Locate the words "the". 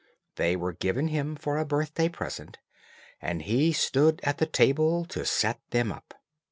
4.39-4.47